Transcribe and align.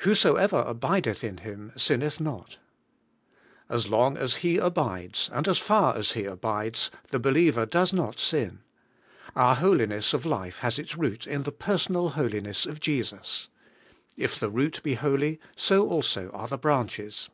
Whosoever 0.00 0.58
abideth 0.66 1.22
m 1.22 1.36
Him 1.36 1.70
sinneth 1.76 2.20
not.' 2.20 2.58
As 3.76 3.86
long 3.88 4.16
as 4.16 4.38
he 4.42 4.58
abides, 4.58 5.30
and 5.32 5.46
as 5.46 5.56
far 5.58 5.96
as 5.96 6.14
he 6.14 6.24
abides, 6.24 6.90
the 7.12 7.20
be 7.20 7.30
liever 7.30 7.64
does 7.64 7.92
not 7.92 8.18
sin. 8.18 8.62
Our 9.36 9.54
holiness 9.54 10.12
of 10.12 10.26
life 10.26 10.58
has 10.58 10.80
its 10.80 10.96
root 10.96 11.28
in 11.28 11.44
the 11.44 11.52
personal 11.52 12.08
holiness 12.18 12.66
of 12.66 12.80
Jesus. 12.80 13.48
*If 14.16 14.36
the 14.36 14.50
root 14.50 14.82
be 14.82 14.94
holy, 14.94 15.38
so 15.54 15.88
also 15.88 16.30
are 16.30 16.48
the 16.48 16.58
branches.' 16.58 17.30